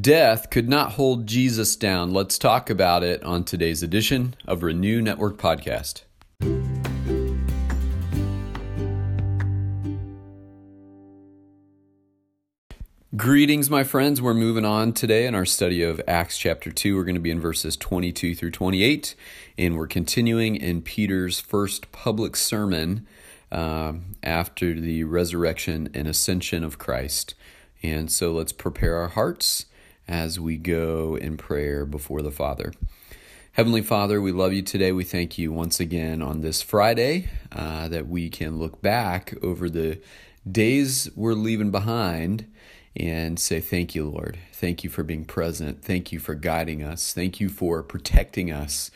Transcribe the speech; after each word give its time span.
Death 0.00 0.48
could 0.48 0.70
not 0.70 0.92
hold 0.92 1.26
Jesus 1.26 1.76
down. 1.76 2.14
Let's 2.14 2.38
talk 2.38 2.70
about 2.70 3.04
it 3.04 3.22
on 3.24 3.44
today's 3.44 3.82
edition 3.82 4.34
of 4.46 4.62
Renew 4.62 5.02
Network 5.02 5.36
Podcast. 5.36 6.04
Greetings, 13.14 13.68
my 13.68 13.84
friends. 13.84 14.22
We're 14.22 14.32
moving 14.32 14.64
on 14.64 14.94
today 14.94 15.26
in 15.26 15.34
our 15.34 15.44
study 15.44 15.82
of 15.82 16.00
Acts 16.08 16.38
chapter 16.38 16.72
2. 16.72 16.96
We're 16.96 17.04
going 17.04 17.14
to 17.14 17.20
be 17.20 17.30
in 17.30 17.38
verses 17.38 17.76
22 17.76 18.34
through 18.34 18.52
28, 18.52 19.14
and 19.58 19.76
we're 19.76 19.86
continuing 19.86 20.56
in 20.56 20.80
Peter's 20.80 21.38
first 21.38 21.92
public 21.92 22.34
sermon 22.36 23.06
uh, 23.50 23.92
after 24.22 24.72
the 24.72 25.04
resurrection 25.04 25.90
and 25.92 26.08
ascension 26.08 26.64
of 26.64 26.78
Christ. 26.78 27.34
And 27.82 28.10
so 28.10 28.32
let's 28.32 28.52
prepare 28.52 28.96
our 28.96 29.08
hearts 29.08 29.66
as 30.12 30.38
we 30.38 30.58
go 30.58 31.16
in 31.16 31.38
prayer 31.38 31.86
before 31.86 32.20
the 32.20 32.30
Father. 32.30 32.70
Heavenly 33.52 33.80
Father, 33.80 34.20
we 34.20 34.30
love 34.30 34.52
you 34.52 34.60
today. 34.60 34.92
We 34.92 35.04
thank 35.04 35.38
you 35.38 35.50
once 35.50 35.80
again 35.80 36.20
on 36.20 36.42
this 36.42 36.60
Friday 36.60 37.30
uh, 37.50 37.88
that 37.88 38.08
we 38.08 38.28
can 38.28 38.58
look 38.58 38.82
back 38.82 39.32
over 39.42 39.70
the 39.70 40.02
days 40.50 41.08
we're 41.16 41.32
leaving 41.32 41.70
behind 41.70 42.46
and 42.94 43.40
say, 43.40 43.58
Thank 43.58 43.94
you, 43.94 44.06
Lord. 44.06 44.38
Thank 44.52 44.84
you 44.84 44.90
for 44.90 45.02
being 45.02 45.24
present. 45.24 45.82
Thank 45.82 46.12
you 46.12 46.18
for 46.18 46.34
guiding 46.34 46.82
us. 46.82 47.14
Thank 47.14 47.40
you 47.40 47.48
for 47.48 47.82
protecting 47.82 48.52
us. 48.52 48.90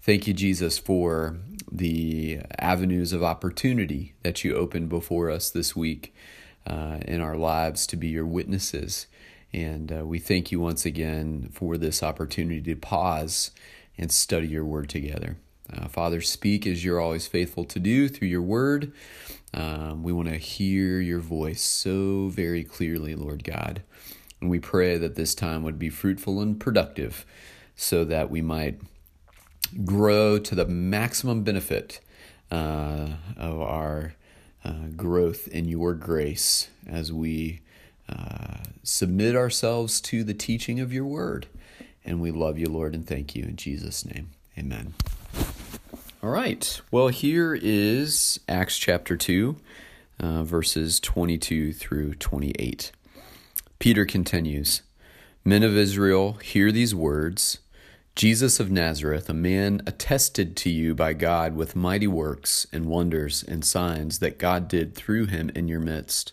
Thank 0.00 0.28
you, 0.28 0.32
Jesus, 0.32 0.78
for 0.78 1.38
the 1.70 2.38
avenues 2.60 3.12
of 3.12 3.24
opportunity 3.24 4.14
that 4.22 4.44
you 4.44 4.54
opened 4.54 4.90
before 4.90 5.28
us 5.28 5.50
this 5.50 5.74
week 5.74 6.14
uh, 6.68 6.98
in 7.04 7.20
our 7.20 7.36
lives 7.36 7.84
to 7.88 7.96
be 7.96 8.06
your 8.06 8.26
witnesses. 8.26 9.08
And 9.54 9.92
uh, 9.92 10.06
we 10.06 10.18
thank 10.18 10.50
you 10.50 10.60
once 10.60 10.86
again 10.86 11.50
for 11.52 11.76
this 11.76 12.02
opportunity 12.02 12.62
to 12.62 12.76
pause 12.76 13.50
and 13.98 14.10
study 14.10 14.48
your 14.48 14.64
word 14.64 14.88
together. 14.88 15.36
Uh, 15.72 15.88
Father, 15.88 16.20
speak 16.20 16.66
as 16.66 16.84
you're 16.84 17.00
always 17.00 17.26
faithful 17.26 17.64
to 17.64 17.78
do 17.78 18.08
through 18.08 18.28
your 18.28 18.42
word. 18.42 18.92
Um, 19.54 20.02
we 20.02 20.12
want 20.12 20.28
to 20.28 20.36
hear 20.36 21.00
your 21.00 21.20
voice 21.20 21.62
so 21.62 22.28
very 22.28 22.64
clearly, 22.64 23.14
Lord 23.14 23.44
God. 23.44 23.82
And 24.40 24.50
we 24.50 24.58
pray 24.58 24.98
that 24.98 25.14
this 25.14 25.34
time 25.34 25.62
would 25.62 25.78
be 25.78 25.90
fruitful 25.90 26.40
and 26.40 26.58
productive 26.58 27.24
so 27.76 28.04
that 28.04 28.30
we 28.30 28.42
might 28.42 28.80
grow 29.84 30.38
to 30.38 30.54
the 30.54 30.66
maximum 30.66 31.42
benefit 31.42 32.00
uh, 32.50 33.08
of 33.36 33.60
our 33.60 34.14
uh, 34.64 34.88
growth 34.96 35.48
in 35.48 35.66
your 35.68 35.94
grace 35.94 36.68
as 36.86 37.12
we 37.12 37.60
submit 38.82 39.36
ourselves 39.36 40.00
to 40.02 40.24
the 40.24 40.34
teaching 40.34 40.80
of 40.80 40.92
your 40.92 41.04
word. 41.04 41.46
And 42.04 42.20
we 42.20 42.30
love 42.30 42.58
you, 42.58 42.66
Lord, 42.66 42.94
and 42.94 43.06
thank 43.06 43.34
you 43.36 43.44
in 43.44 43.56
Jesus' 43.56 44.04
name. 44.04 44.30
Amen. 44.58 44.94
All 46.22 46.30
right. 46.30 46.80
Well, 46.90 47.08
here 47.08 47.58
is 47.60 48.40
Acts 48.48 48.78
chapter 48.78 49.16
2, 49.16 49.56
uh, 50.20 50.42
verses 50.44 51.00
22 51.00 51.72
through 51.72 52.14
28. 52.14 52.92
Peter 53.78 54.06
continues 54.06 54.82
Men 55.44 55.64
of 55.64 55.76
Israel, 55.76 56.34
hear 56.34 56.70
these 56.70 56.94
words 56.94 57.58
Jesus 58.14 58.60
of 58.60 58.70
Nazareth, 58.70 59.30
a 59.30 59.34
man 59.34 59.80
attested 59.86 60.54
to 60.58 60.70
you 60.70 60.94
by 60.94 61.14
God 61.14 61.56
with 61.56 61.74
mighty 61.74 62.06
works 62.06 62.66
and 62.70 62.86
wonders 62.86 63.42
and 63.42 63.64
signs 63.64 64.18
that 64.18 64.38
God 64.38 64.68
did 64.68 64.94
through 64.94 65.26
him 65.26 65.50
in 65.54 65.66
your 65.66 65.80
midst 65.80 66.32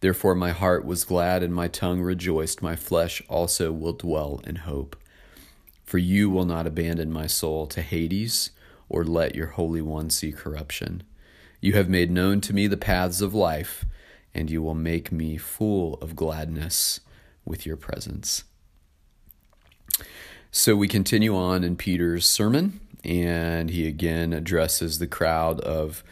Therefore 0.00 0.34
my 0.34 0.50
heart 0.50 0.84
was 0.84 1.04
glad 1.04 1.42
and 1.42 1.54
my 1.54 1.68
tongue 1.68 2.00
rejoiced, 2.00 2.62
my 2.62 2.76
flesh 2.76 3.22
also 3.28 3.70
will 3.70 3.92
dwell 3.92 4.40
in 4.44 4.56
hope. 4.56 4.96
For 5.84 5.98
you 5.98 6.30
will 6.30 6.46
not 6.46 6.66
abandon 6.66 7.12
my 7.12 7.26
soul 7.26 7.66
to 7.68 7.82
Hades, 7.82 8.50
or 8.88 9.04
let 9.04 9.34
your 9.34 9.48
Holy 9.48 9.82
One 9.82 10.10
see 10.10 10.32
corruption. 10.32 11.02
You 11.60 11.74
have 11.74 11.88
made 11.88 12.10
known 12.10 12.40
to 12.42 12.54
me 12.54 12.66
the 12.66 12.76
paths 12.76 13.20
of 13.20 13.34
life, 13.34 13.84
and 14.34 14.50
you 14.50 14.62
will 14.62 14.74
make 14.74 15.12
me 15.12 15.36
full 15.36 15.94
of 15.94 16.16
gladness 16.16 17.00
with 17.44 17.66
your 17.66 17.76
presence. 17.76 18.44
So 20.50 20.74
we 20.74 20.88
continue 20.88 21.36
on 21.36 21.62
in 21.62 21.76
Peter's 21.76 22.26
sermon, 22.26 22.80
and 23.04 23.70
he 23.70 23.86
again 23.86 24.32
addresses 24.32 24.98
the 24.98 25.06
crowd 25.06 25.60
of 25.60 26.02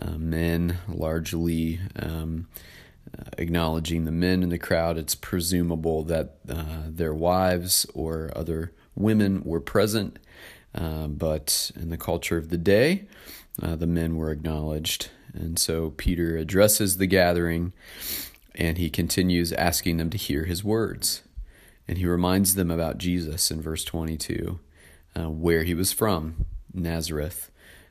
uh, 0.00 0.18
men, 0.18 0.78
largely 0.88 1.80
um, 1.96 2.48
acknowledging 3.38 4.04
the 4.04 4.12
men 4.12 4.42
in 4.42 4.48
the 4.48 4.58
crowd, 4.58 4.98
it's 4.98 5.14
presumable 5.14 6.02
that 6.04 6.36
uh, 6.48 6.82
their 6.88 7.14
wives 7.14 7.86
or 7.94 8.30
other 8.34 8.72
women 8.94 9.42
were 9.44 9.60
present. 9.60 10.18
Uh, 10.74 11.06
but 11.06 11.70
in 11.76 11.88
the 11.88 11.96
culture 11.96 12.36
of 12.36 12.50
the 12.50 12.58
day, 12.58 13.06
uh, 13.62 13.76
the 13.76 13.86
men 13.86 14.16
were 14.16 14.30
acknowledged. 14.30 15.10
And 15.32 15.58
so 15.58 15.90
Peter 15.96 16.36
addresses 16.36 16.96
the 16.96 17.06
gathering 17.06 17.72
and 18.54 18.78
he 18.78 18.88
continues 18.88 19.52
asking 19.52 19.98
them 19.98 20.10
to 20.10 20.18
hear 20.18 20.44
his 20.44 20.64
words. 20.64 21.22
And 21.86 21.98
he 21.98 22.06
reminds 22.06 22.54
them 22.54 22.70
about 22.70 22.98
Jesus 22.98 23.50
in 23.50 23.62
verse 23.62 23.84
22, 23.84 24.58
uh, 25.14 25.30
where 25.30 25.62
he 25.62 25.74
was 25.74 25.92
from, 25.92 26.46
Nazareth 26.72 27.50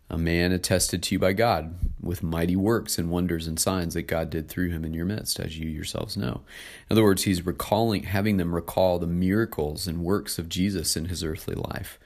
a 0.09 0.17
man 0.17 0.51
attested 0.51 1.01
to 1.03 1.15
you 1.15 1.19
by 1.19 1.33
God 1.33 1.75
with 1.99 2.21
mighty 2.21 2.55
works 2.55 2.99
and 2.99 3.09
wonders 3.09 3.47
and 3.47 3.59
signs 3.59 3.95
that 3.95 4.03
God 4.03 4.29
did 4.29 4.47
through 4.47 4.69
him 4.69 4.85
in 4.85 4.93
your 4.93 5.05
midst, 5.05 5.39
as 5.39 5.57
you 5.57 5.67
yourselves 5.67 6.15
know. 6.15 6.41
In 6.89 6.93
other 6.93 7.03
words, 7.03 7.23
he's 7.23 7.45
recalling, 7.45 8.03
having 8.03 8.37
them 8.37 8.53
recall 8.53 8.99
the 8.99 9.07
miracles 9.07 9.87
and 9.87 10.03
works 10.03 10.37
of 10.37 10.47
Jesus 10.47 10.95
in 10.95 11.05
his 11.05 11.23
earthly 11.23 11.55
life, 11.55 11.97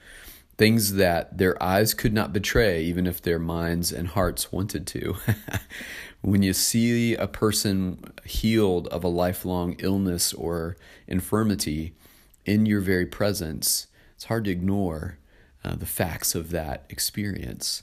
things 0.56 0.94
that 0.94 1.36
their 1.36 1.62
eyes 1.62 1.92
could 1.92 2.14
not 2.14 2.32
betray, 2.32 2.82
even 2.82 3.06
if 3.06 3.20
their 3.20 3.38
minds 3.38 3.92
and 3.92 4.08
hearts 4.08 4.50
wanted 4.50 4.86
to. 4.86 5.16
when 6.22 6.42
you 6.42 6.54
see 6.54 7.14
a 7.14 7.26
person 7.26 8.02
healed 8.24 8.88
of 8.88 9.04
a 9.04 9.08
lifelong 9.08 9.76
illness 9.78 10.32
or 10.32 10.78
infirmity 11.06 11.92
in 12.46 12.64
your 12.64 12.80
very 12.80 13.06
presence, 13.06 13.88
it's 14.14 14.24
hard 14.24 14.44
to 14.44 14.50
ignore 14.50 15.18
uh, 15.64 15.76
the 15.76 15.86
facts 15.86 16.34
of 16.34 16.50
that 16.50 16.84
experience. 16.88 17.82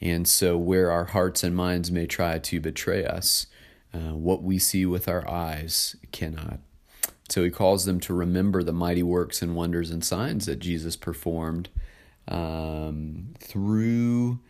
And 0.00 0.28
so, 0.28 0.58
where 0.58 0.90
our 0.90 1.06
hearts 1.06 1.42
and 1.42 1.56
minds 1.56 1.90
may 1.90 2.06
try 2.06 2.38
to 2.38 2.60
betray 2.60 3.04
us, 3.04 3.46
uh, 3.94 4.14
what 4.14 4.42
we 4.42 4.58
see 4.58 4.84
with 4.84 5.08
our 5.08 5.28
eyes 5.28 5.96
cannot. 6.12 6.60
So, 7.28 7.42
he 7.42 7.50
calls 7.50 7.86
them 7.86 7.98
to 8.00 8.14
remember 8.14 8.62
the 8.62 8.72
mighty 8.72 9.02
works 9.02 9.40
and 9.40 9.56
wonders 9.56 9.90
and 9.90 10.04
signs 10.04 10.46
that 10.46 10.58
Jesus 10.58 10.96
performed 10.96 11.70
um, 12.28 13.34
through 13.38 14.40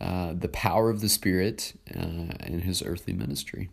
uh, 0.00 0.34
the 0.34 0.48
power 0.48 0.90
of 0.90 1.00
the 1.00 1.08
Spirit 1.08 1.74
uh, 1.94 2.34
in 2.46 2.62
his 2.64 2.82
earthly 2.82 3.12
ministry. 3.12 3.70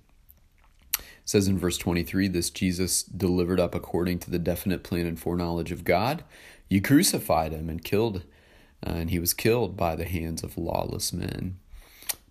It 0.97 1.03
says 1.25 1.47
in 1.47 1.57
verse 1.57 1.77
23 1.77 2.27
this 2.27 2.49
Jesus 2.49 3.03
delivered 3.03 3.59
up 3.59 3.75
according 3.75 4.19
to 4.19 4.31
the 4.31 4.39
definite 4.39 4.83
plan 4.83 5.05
and 5.05 5.19
foreknowledge 5.19 5.71
of 5.71 5.83
God. 5.83 6.23
You 6.69 6.81
crucified 6.81 7.51
him 7.51 7.69
and 7.69 7.83
killed 7.83 8.23
uh, 8.85 8.91
and 8.91 9.09
he 9.09 9.19
was 9.19 9.33
killed 9.33 9.75
by 9.75 9.95
the 9.95 10.05
hands 10.05 10.43
of 10.43 10.57
lawless 10.57 11.11
men. 11.11 11.57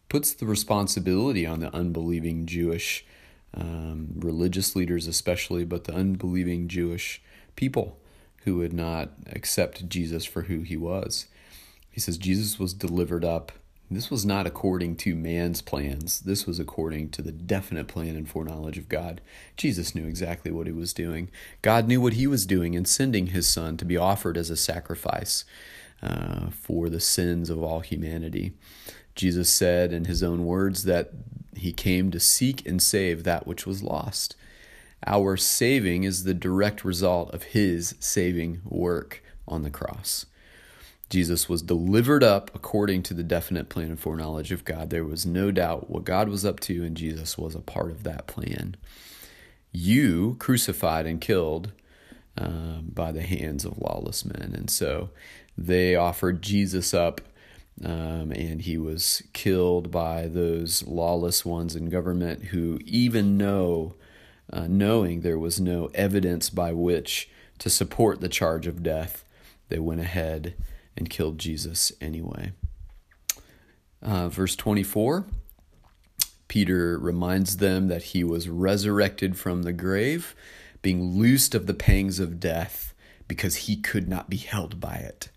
Puts 0.08 0.32
the 0.32 0.46
responsibility 0.46 1.46
on 1.46 1.60
the 1.60 1.74
unbelieving 1.74 2.46
Jewish 2.46 3.04
um, 3.54 4.08
religious 4.16 4.76
leaders, 4.76 5.06
especially, 5.06 5.64
but 5.64 5.84
the 5.84 5.94
unbelieving 5.94 6.68
Jewish 6.68 7.20
people 7.56 7.98
who 8.44 8.58
would 8.58 8.72
not 8.72 9.10
accept 9.32 9.88
Jesus 9.88 10.24
for 10.24 10.42
who 10.42 10.60
he 10.60 10.76
was. 10.76 11.26
He 11.90 12.00
says 12.00 12.18
Jesus 12.18 12.58
was 12.58 12.72
delivered 12.72 13.24
up. 13.24 13.52
This 13.90 14.10
was 14.10 14.24
not 14.24 14.46
according 14.46 14.96
to 14.96 15.14
man's 15.14 15.62
plans. 15.62 16.20
This 16.20 16.46
was 16.46 16.60
according 16.60 17.08
to 17.10 17.22
the 17.22 17.32
definite 17.32 17.88
plan 17.88 18.16
and 18.16 18.28
foreknowledge 18.28 18.76
of 18.76 18.88
God. 18.88 19.22
Jesus 19.56 19.94
knew 19.94 20.06
exactly 20.06 20.50
what 20.52 20.66
he 20.66 20.72
was 20.72 20.92
doing. 20.92 21.30
God 21.62 21.88
knew 21.88 22.00
what 22.00 22.12
he 22.12 22.26
was 22.26 22.44
doing 22.44 22.74
in 22.74 22.84
sending 22.84 23.28
his 23.28 23.48
son 23.48 23.78
to 23.78 23.86
be 23.86 23.96
offered 23.96 24.36
as 24.36 24.50
a 24.50 24.56
sacrifice 24.56 25.44
uh, 26.02 26.50
for 26.50 26.88
the 26.88 27.00
sins 27.00 27.50
of 27.50 27.62
all 27.62 27.80
humanity. 27.80 28.52
Jesus 29.14 29.50
said 29.50 29.92
in 29.92 30.04
his 30.04 30.22
own 30.22 30.44
words 30.44 30.84
that 30.84 31.10
he 31.56 31.72
came 31.72 32.10
to 32.10 32.20
seek 32.20 32.64
and 32.66 32.80
save 32.80 33.24
that 33.24 33.46
which 33.46 33.66
was 33.66 33.82
lost. 33.82 34.36
Our 35.06 35.36
saving 35.36 36.04
is 36.04 36.24
the 36.24 36.34
direct 36.34 36.84
result 36.84 37.32
of 37.34 37.42
his 37.44 37.94
saving 37.98 38.60
work 38.64 39.22
on 39.46 39.62
the 39.62 39.70
cross. 39.70 40.26
Jesus 41.10 41.48
was 41.48 41.62
delivered 41.62 42.22
up 42.22 42.50
according 42.54 43.02
to 43.04 43.14
the 43.14 43.22
definite 43.22 43.68
plan 43.68 43.88
and 43.88 43.98
foreknowledge 43.98 44.52
of 44.52 44.64
God. 44.64 44.90
There 44.90 45.04
was 45.04 45.24
no 45.24 45.50
doubt 45.50 45.88
what 45.88 46.04
God 46.04 46.28
was 46.28 46.44
up 46.44 46.60
to, 46.60 46.84
and 46.84 46.96
Jesus 46.96 47.38
was 47.38 47.54
a 47.54 47.60
part 47.60 47.90
of 47.90 48.02
that 48.04 48.26
plan. 48.26 48.76
You 49.72 50.36
crucified 50.38 51.06
and 51.06 51.20
killed 51.20 51.72
uh, 52.36 52.80
by 52.82 53.12
the 53.12 53.22
hands 53.22 53.64
of 53.64 53.78
lawless 53.78 54.24
men. 54.24 54.52
And 54.54 54.68
so 54.68 55.10
they 55.58 55.96
offered 55.96 56.40
Jesus 56.40 56.94
up, 56.94 57.20
um, 57.84 58.30
and 58.30 58.62
he 58.62 58.78
was 58.78 59.22
killed 59.32 59.90
by 59.90 60.28
those 60.28 60.86
lawless 60.86 61.44
ones 61.44 61.74
in 61.74 61.90
government 61.90 62.44
who, 62.44 62.78
even 62.84 63.36
know, 63.36 63.94
uh, 64.52 64.66
knowing 64.68 65.20
there 65.20 65.38
was 65.38 65.60
no 65.60 65.90
evidence 65.94 66.48
by 66.48 66.72
which 66.72 67.28
to 67.58 67.68
support 67.68 68.20
the 68.20 68.28
charge 68.28 68.68
of 68.68 68.84
death, 68.84 69.24
they 69.68 69.80
went 69.80 70.00
ahead 70.00 70.54
and 70.96 71.10
killed 71.10 71.38
Jesus 71.38 71.90
anyway. 72.00 72.52
Uh, 74.00 74.28
verse 74.28 74.54
24 74.54 75.24
Peter 76.46 76.96
reminds 76.98 77.58
them 77.58 77.88
that 77.88 78.04
he 78.04 78.24
was 78.24 78.48
resurrected 78.48 79.36
from 79.36 79.64
the 79.64 79.72
grave, 79.72 80.34
being 80.80 81.18
loosed 81.18 81.54
of 81.54 81.66
the 81.66 81.74
pangs 81.74 82.18
of 82.18 82.40
death, 82.40 82.94
because 83.26 83.56
he 83.56 83.76
could 83.76 84.08
not 84.08 84.30
be 84.30 84.38
held 84.38 84.80
by 84.80 84.94
it. 84.94 85.28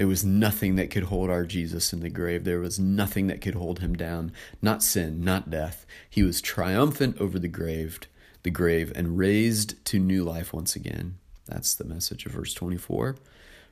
There 0.00 0.08
was 0.08 0.24
nothing 0.24 0.76
that 0.76 0.90
could 0.90 1.02
hold 1.02 1.28
our 1.28 1.44
Jesus 1.44 1.92
in 1.92 2.00
the 2.00 2.08
grave. 2.08 2.44
There 2.44 2.60
was 2.60 2.78
nothing 2.78 3.26
that 3.26 3.42
could 3.42 3.54
hold 3.54 3.80
him 3.80 3.94
down. 3.94 4.32
Not 4.62 4.82
sin, 4.82 5.22
not 5.22 5.50
death. 5.50 5.84
He 6.08 6.22
was 6.22 6.40
triumphant 6.40 7.20
over 7.20 7.38
the 7.38 7.48
grave, 7.48 8.00
the 8.42 8.48
grave, 8.48 8.94
and 8.94 9.18
raised 9.18 9.84
to 9.84 9.98
new 9.98 10.24
life 10.24 10.54
once 10.54 10.74
again. 10.74 11.18
That's 11.44 11.74
the 11.74 11.84
message 11.84 12.24
of 12.24 12.32
verse 12.32 12.54
24. 12.54 13.16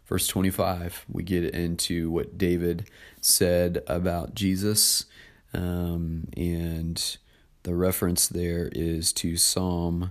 Verse 0.04 0.26
25, 0.26 1.06
we 1.10 1.22
get 1.22 1.44
into 1.54 2.10
what 2.10 2.36
David 2.36 2.90
said 3.22 3.82
about 3.86 4.34
Jesus. 4.34 5.06
Um, 5.54 6.28
and 6.36 7.16
the 7.62 7.75
reference 7.75 8.28
there 8.28 8.69
is 8.72 9.14
to 9.14 9.38
Psalm 9.38 10.10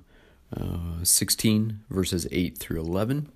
uh, 0.51 1.03
16, 1.03 1.81
verses 1.91 2.25
8 2.31 2.57
through 2.57 2.79
11, 2.79 3.31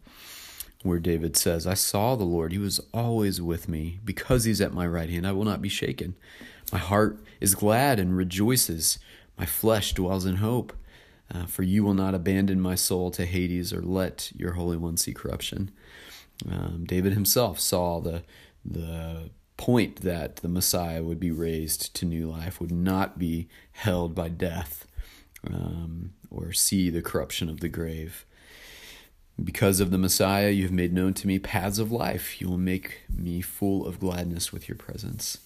where 0.83 0.99
David 0.99 1.37
says, 1.37 1.67
I 1.67 1.75
saw 1.75 2.15
the 2.15 2.23
Lord. 2.23 2.51
He 2.51 2.57
was 2.57 2.79
always 2.93 3.41
with 3.41 3.69
me. 3.69 3.99
Because 4.03 4.45
he's 4.45 4.61
at 4.61 4.73
my 4.73 4.87
right 4.87 5.09
hand, 5.09 5.27
I 5.27 5.31
will 5.31 5.45
not 5.45 5.61
be 5.61 5.69
shaken. 5.69 6.15
My 6.71 6.79
heart 6.79 7.19
is 7.39 7.55
glad 7.55 7.99
and 7.99 8.15
rejoices. 8.15 8.99
My 9.37 9.45
flesh 9.45 9.93
dwells 9.93 10.25
in 10.25 10.37
hope. 10.37 10.73
Uh, 11.33 11.45
for 11.45 11.63
you 11.63 11.83
will 11.83 11.93
not 11.93 12.13
abandon 12.13 12.59
my 12.59 12.75
soul 12.75 13.09
to 13.11 13.25
Hades 13.25 13.71
or 13.71 13.81
let 13.81 14.31
your 14.35 14.53
Holy 14.53 14.75
One 14.75 14.97
see 14.97 15.13
corruption. 15.13 15.71
Um, 16.49 16.83
David 16.85 17.13
himself 17.13 17.59
saw 17.59 17.99
the 17.99 18.23
the 18.65 19.29
point 19.57 19.97
that 19.97 20.37
the 20.37 20.47
Messiah 20.47 21.03
would 21.03 21.19
be 21.19 21.31
raised 21.31 21.93
to 21.95 22.05
new 22.05 22.29
life, 22.29 22.59
would 22.59 22.71
not 22.71 23.17
be 23.19 23.47
held 23.71 24.13
by 24.15 24.27
death 24.27 24.85
um, 25.47 26.11
or 26.29 26.51
see 26.51 26.89
the 26.89 27.01
corruption 27.01 27.49
of 27.49 27.59
the 27.59 27.69
grave. 27.69 28.25
Because 29.43 29.79
of 29.79 29.91
the 29.91 29.97
Messiah, 29.97 30.49
you 30.49 30.63
have 30.63 30.71
made 30.71 30.93
known 30.93 31.13
to 31.15 31.27
me 31.27 31.39
paths 31.39 31.79
of 31.79 31.91
life. 31.91 32.41
You 32.41 32.49
will 32.49 32.57
make 32.57 33.01
me 33.09 33.41
full 33.41 33.87
of 33.87 33.99
gladness 33.99 34.51
with 34.51 34.67
your 34.67 34.75
presence. 34.75 35.37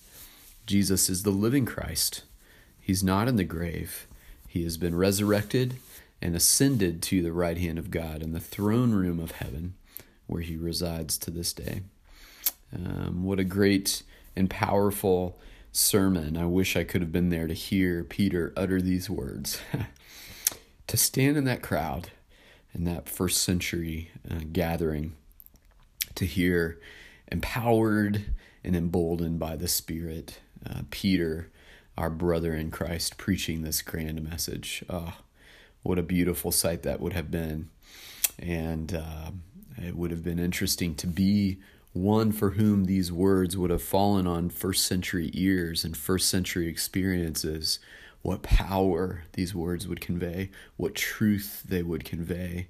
Jesus 0.66 1.10
is 1.10 1.24
the 1.24 1.30
living 1.30 1.66
Christ. 1.66 2.24
He's 2.82 3.04
not 3.04 3.28
in 3.28 3.36
the 3.36 3.44
grave. 3.44 4.08
He 4.48 4.64
has 4.64 4.78
been 4.78 4.96
resurrected 4.96 5.76
and 6.22 6.36
ascended 6.36 7.02
to 7.04 7.22
the 7.22 7.32
right 7.32 7.58
hand 7.58 7.78
of 7.78 7.92
God 7.92 8.24
in 8.24 8.34
the 8.34 8.40
throne 8.40 8.92
room 8.92 9.20
of 9.20 9.32
heaven 9.32 9.76
where 10.28 10.42
he 10.42 10.58
resides 10.58 11.18
to 11.20 11.32
this 11.32 11.54
day. 11.54 11.82
Um, 12.74 13.24
what 13.24 13.40
a 13.40 13.44
great 13.44 14.04
and 14.36 14.50
powerful 14.50 15.40
sermon. 15.72 16.38
I 16.38 16.46
wish 16.46 16.76
I 16.76 16.84
could 16.84 17.02
have 17.02 17.12
been 17.12 17.30
there 17.30 17.48
to 17.48 17.54
hear 17.54 18.04
Peter 18.04 18.54
utter 18.58 18.82
these 18.82 19.10
words. 19.10 19.60
to 20.88 20.98
stand 20.98 21.38
in 21.38 21.44
that 21.46 21.62
crowd, 21.62 22.10
in 22.76 22.84
that 22.84 23.10
first 23.10 23.42
century 23.42 24.12
uh, 24.30 24.42
gathering, 24.52 25.14
to 26.14 26.26
hear 26.26 26.80
empowered 27.32 28.26
and 28.64 28.76
emboldened 28.76 29.40
by 29.40 29.56
the 29.56 29.68
Spirit, 29.68 30.40
uh, 30.70 30.82
Peter, 30.92 31.50
our 31.98 32.10
brother 32.10 32.54
in 32.54 32.72
Christ, 32.72 33.18
preaching 33.18 33.62
this 33.62 33.82
grand 33.82 34.22
message. 34.22 34.84
Oh, 34.90 35.14
what 35.84 35.98
a 35.98 36.04
beautiful 36.04 36.52
sight 36.52 36.84
that 36.84 37.00
would 37.00 37.14
have 37.14 37.32
been. 37.32 37.70
And 38.38 38.94
uh, 38.94 39.32
it 39.78 39.96
would 39.96 40.12
have 40.12 40.24
been 40.24 40.40
interesting 40.40 40.96
to 40.96 41.08
be 41.08 41.60
one 41.94 42.34
for 42.34 42.52
whom 42.52 42.86
these 42.86 43.12
words 43.12 43.56
would 43.56 43.70
have 43.70 43.82
fallen 43.82 44.28
on 44.28 44.50
first 44.50 44.86
century 44.86 45.32
ears 45.34 45.86
and 45.86 45.96
first 45.96 46.28
century 46.28 46.68
experiences. 46.68 47.80
What 48.26 48.42
power 48.42 49.24
these 49.34 49.54
words 49.54 49.88
would 49.88 50.02
convey, 50.02 50.50
what 50.78 50.96
truth 50.96 51.64
they 51.68 51.84
would 51.84 52.04
convey. 52.04 52.68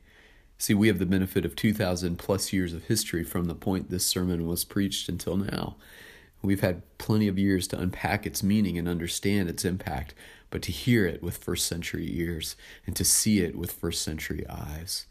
See, 0.57 0.74
we 0.74 0.88
have 0.88 1.00
the 1.00 1.06
benefit 1.06 1.46
of 1.46 1.56
2,000 1.56 2.18
plus 2.18 2.52
years 2.52 2.74
of 2.74 2.86
history 2.86 3.24
from 3.24 3.46
the 3.46 3.56
point 3.56 3.90
this 3.90 4.06
sermon 4.06 4.48
was 4.48 4.66
preached 4.66 5.07
until 5.07 5.38
now. 5.38 5.75
We've 6.42 6.62
had 6.62 6.84
plenty 6.98 7.28
of 7.28 7.40
years 7.40 7.68
to 7.69 7.80
unpack 7.80 8.25
its 8.25 8.44
meaning 8.44 8.78
and 8.78 8.88
understand 8.88 9.50
its 9.50 9.66
impact, 9.66 10.13
but 10.50 10.62
to 10.63 10.72
hear 10.72 11.06
it 11.06 11.24
with 11.24 11.38
first 11.38 11.66
century 11.66 12.08
ears 12.12 12.56
and 12.86 12.96
to 12.96 13.06
see 13.06 13.40
it 13.40 13.56
with 13.56 13.72
first 13.72 14.01
century 14.01 14.46
eyes 14.50 15.06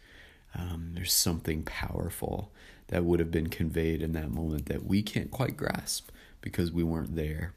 um, 0.54 0.92
there's 0.94 1.12
something 1.12 1.62
powerful 1.62 2.52
that 2.88 3.04
would 3.04 3.18
have 3.18 3.30
been 3.30 3.48
conveyed 3.48 4.02
in 4.02 4.12
that 4.12 4.30
moment 4.30 4.66
that 4.66 4.84
we 4.84 5.02
can't 5.02 5.30
quite 5.30 5.56
grasp 5.56 6.10
because 6.40 6.70
we 6.70 6.84
weren't 6.84 7.16
there. 7.16 7.54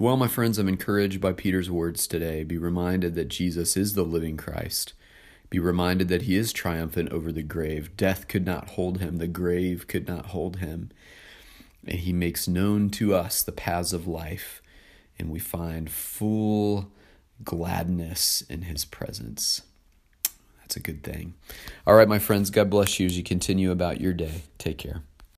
Well, 0.00 0.16
my 0.16 0.28
friends, 0.28 0.56
I'm 0.56 0.66
encouraged 0.66 1.20
by 1.20 1.34
Peter's 1.34 1.70
words 1.70 2.06
today. 2.06 2.42
Be 2.42 2.56
reminded 2.56 3.14
that 3.16 3.28
Jesus 3.28 3.76
is 3.76 3.92
the 3.92 4.02
living 4.02 4.38
Christ. 4.38 4.94
Be 5.50 5.58
reminded 5.58 6.08
that 6.08 6.22
he 6.22 6.36
is 6.36 6.54
triumphant 6.54 7.10
over 7.10 7.30
the 7.30 7.42
grave. 7.42 7.94
Death 7.98 8.26
could 8.26 8.46
not 8.46 8.70
hold 8.70 9.00
him, 9.00 9.18
the 9.18 9.26
grave 9.26 9.86
could 9.88 10.08
not 10.08 10.26
hold 10.28 10.56
him. 10.56 10.88
And 11.86 11.98
he 11.98 12.14
makes 12.14 12.48
known 12.48 12.88
to 12.92 13.14
us 13.14 13.42
the 13.42 13.52
paths 13.52 13.92
of 13.92 14.06
life, 14.06 14.62
and 15.18 15.28
we 15.28 15.38
find 15.38 15.90
full 15.90 16.90
gladness 17.44 18.42
in 18.48 18.62
his 18.62 18.86
presence. 18.86 19.60
That's 20.62 20.76
a 20.76 20.80
good 20.80 21.04
thing. 21.04 21.34
All 21.86 21.94
right, 21.94 22.08
my 22.08 22.18
friends, 22.18 22.48
God 22.48 22.70
bless 22.70 22.98
you 22.98 23.04
as 23.04 23.18
you 23.18 23.22
continue 23.22 23.70
about 23.70 24.00
your 24.00 24.14
day. 24.14 24.44
Take 24.56 24.78
care. 24.78 25.02